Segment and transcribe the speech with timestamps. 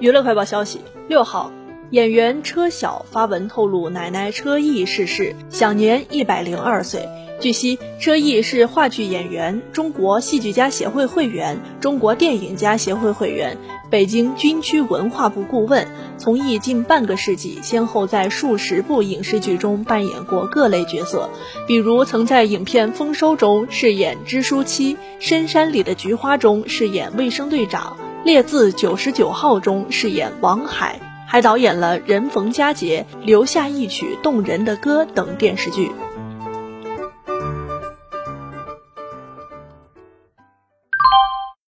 [0.00, 1.52] 娱乐快报消息，六号，
[1.90, 7.06] 演员车晓发文透露，奶奶车毅逝世，享年一百零二岁。
[7.38, 13.58] 据悉，车毅是话剧演员、中国戏剧家协会会员、中国电影家协会会员、
[13.90, 15.86] 北京军区文化部顾问，
[16.16, 21.28] 从艺近半个世纪，先后在数十部影视剧中扮演过各类角色，
[21.66, 27.98] 比如曾在影片《丰收》中饰演支书妻，《深山里的菊花》中饰演卫生队长。
[28.22, 35.90] 《列字九十九号》中饰演王海，还导演了《人逢佳节》《留下一曲动人的歌》等电视剧。